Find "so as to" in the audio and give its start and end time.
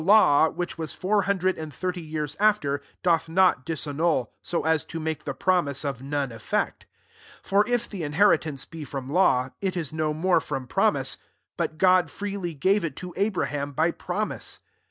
4.41-4.99